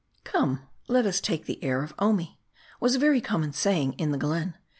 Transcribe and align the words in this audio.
"Come 0.23 0.61
let 0.87 1.05
us 1.05 1.21
take 1.21 1.45
the 1.45 1.63
air 1.63 1.83
of 1.83 1.93
Omi," 1.99 2.39
was 2.79 2.95
a 2.95 2.97
very 2.97 3.21
common 3.21 3.53
saying 3.53 3.93
in 3.99 4.09
the 4.11 4.17
glen. 4.17 4.55